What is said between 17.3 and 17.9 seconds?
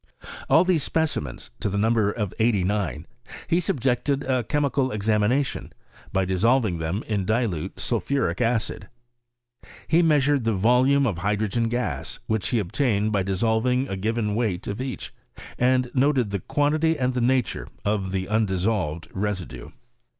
IN SWEDEN.